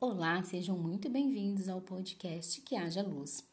[0.00, 3.44] Olá, sejam muito bem-vindos ao podcast Que Haja Luz.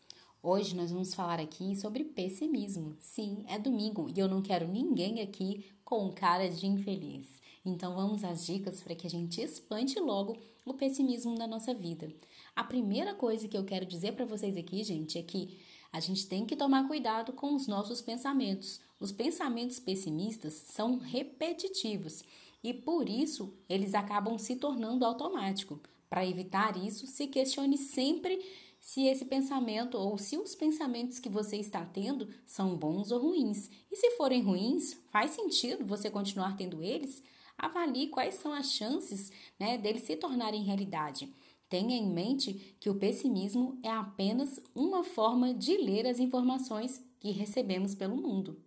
[0.43, 2.95] Hoje nós vamos falar aqui sobre pessimismo.
[2.99, 7.25] Sim, é domingo e eu não quero ninguém aqui com cara de infeliz.
[7.65, 12.13] Então vamos às dicas para que a gente espante logo o pessimismo na nossa vida.
[12.55, 15.57] A primeira coisa que eu quero dizer para vocês aqui, gente, é que
[15.91, 18.79] a gente tem que tomar cuidado com os nossos pensamentos.
[18.99, 22.23] Os pensamentos pessimistas são repetitivos
[22.63, 25.94] e por isso eles acabam se tornando automáticos.
[26.09, 28.39] Para evitar isso, se questione sempre
[28.85, 33.67] se esse pensamento ou se os pensamentos que você está tendo são bons ou ruins.
[33.91, 37.23] E se forem ruins, faz sentido você continuar tendo eles?
[37.57, 41.33] Avalie quais são as chances né, deles se tornarem realidade.
[41.67, 47.31] Tenha em mente que o pessimismo é apenas uma forma de ler as informações que
[47.31, 48.61] recebemos pelo mundo.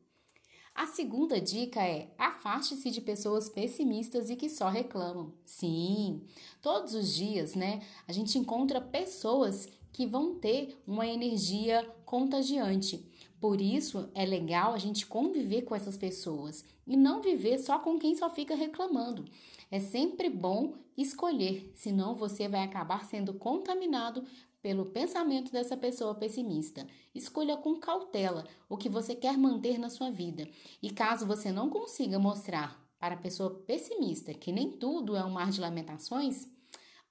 [0.78, 5.32] A segunda dica é: afaste-se de pessoas pessimistas e que só reclamam.
[5.44, 6.22] Sim,
[6.62, 13.04] todos os dias, né, a gente encontra pessoas que vão ter uma energia contagiante.
[13.40, 17.98] Por isso é legal a gente conviver com essas pessoas e não viver só com
[17.98, 19.24] quem só fica reclamando.
[19.72, 24.24] É sempre bom escolher, senão você vai acabar sendo contaminado
[24.62, 26.86] pelo pensamento dessa pessoa pessimista.
[27.14, 30.48] Escolha com cautela o que você quer manter na sua vida.
[30.82, 35.30] E caso você não consiga mostrar para a pessoa pessimista que nem tudo é um
[35.30, 36.48] mar de lamentações,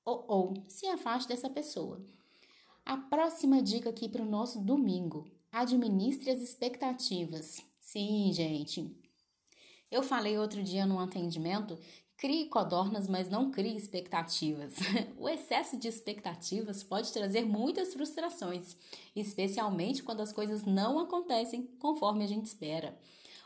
[0.04, 2.02] ou, ou se afaste dessa pessoa.
[2.86, 7.62] A próxima dica aqui para o nosso domingo: administre as expectativas.
[7.80, 9.07] Sim, gente.
[9.90, 11.78] Eu falei outro dia no atendimento
[12.18, 14.74] Crie codornas, mas não crie expectativas.
[15.20, 18.76] O excesso de expectativas pode trazer muitas frustrações,
[19.16, 22.98] especialmente quando as coisas não acontecem conforme a gente espera.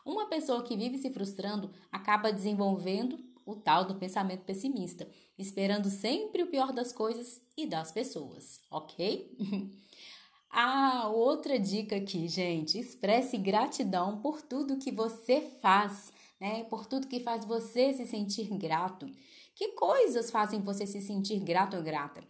[0.05, 5.05] Uma pessoa que vive se frustrando acaba desenvolvendo o tal do pensamento pessimista,
[5.37, 9.37] esperando sempre o pior das coisas e das pessoas, ok?
[10.49, 16.63] ah, outra dica aqui, gente: expresse gratidão por tudo que você faz né?
[16.63, 19.05] Por tudo que faz você se sentir grato.
[19.53, 22.23] Que coisas fazem você se sentir grato ou grata?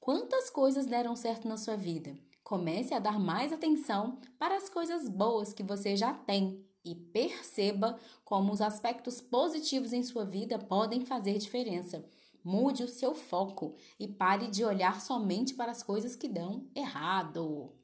[0.00, 2.16] Quantas coisas deram certo na sua vida?
[2.42, 7.98] Comece a dar mais atenção para as coisas boas que você já tem e perceba
[8.24, 12.02] como os aspectos positivos em sua vida podem fazer diferença.
[12.42, 17.77] Mude o seu foco e pare de olhar somente para as coisas que dão errado.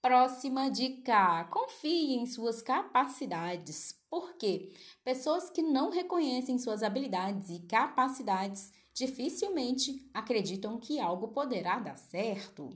[0.00, 3.98] Próxima dica: confie em suas capacidades.
[4.08, 4.72] Por quê?
[5.02, 12.70] Pessoas que não reconhecem suas habilidades e capacidades dificilmente acreditam que algo poderá dar certo,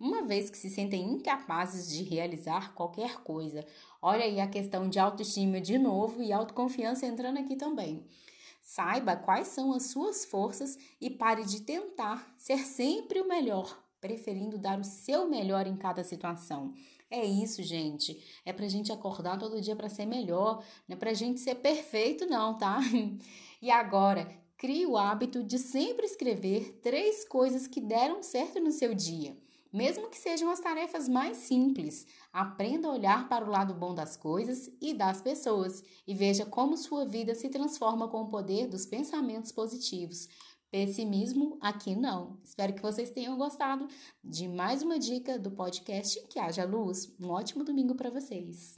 [0.00, 3.64] uma vez que se sentem incapazes de realizar qualquer coisa.
[4.02, 8.04] Olha aí a questão de autoestima de novo e autoconfiança entrando aqui também.
[8.60, 14.58] Saiba quais são as suas forças e pare de tentar ser sempre o melhor preferindo
[14.58, 16.74] dar o seu melhor em cada situação.
[17.10, 18.22] É isso, gente.
[18.44, 22.26] É pra gente acordar todo dia para ser melhor, não é pra gente ser perfeito,
[22.26, 22.80] não, tá?
[23.62, 24.28] E agora,
[24.58, 29.34] crie o hábito de sempre escrever três coisas que deram certo no seu dia.
[29.72, 34.18] Mesmo que sejam as tarefas mais simples, aprenda a olhar para o lado bom das
[34.18, 38.84] coisas e das pessoas e veja como sua vida se transforma com o poder dos
[38.84, 40.28] pensamentos positivos.
[40.74, 42.36] Pessimismo aqui não.
[42.44, 43.86] Espero que vocês tenham gostado
[44.24, 47.14] de mais uma dica do podcast Que Haja Luz.
[47.20, 48.76] Um ótimo domingo para vocês.